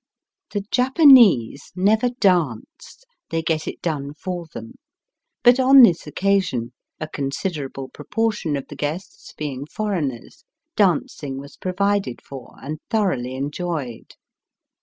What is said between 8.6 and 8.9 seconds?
the